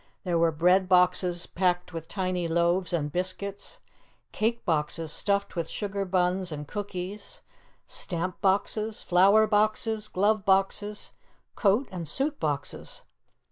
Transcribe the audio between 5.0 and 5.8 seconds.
stuffed with